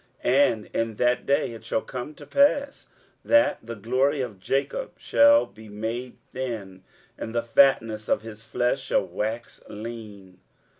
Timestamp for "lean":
9.69-10.39